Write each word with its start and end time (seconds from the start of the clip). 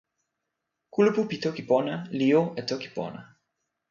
kulupu 0.93 1.21
pi 1.29 1.35
toki 1.43 1.63
pona 1.69 1.95
li 2.17 2.25
jo 2.33 2.41
e 2.59 2.61
toki 2.69 2.89
pona. 2.95 3.19